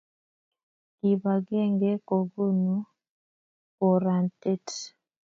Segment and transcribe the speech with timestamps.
[0.97, 2.71] Kipakenge kokonu
[3.77, 4.65] boratet